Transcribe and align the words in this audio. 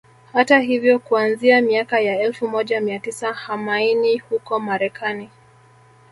Hata 0.33 0.59
hivyo 0.59 0.99
kuanzia 0.99 1.61
miaka 1.61 1.99
ya 1.99 2.19
elfu 2.21 2.47
moja 2.47 2.81
mia 2.81 2.99
tisa 2.99 3.33
hamaini 3.33 4.17
huko 4.17 4.59
Marekani 4.59 5.29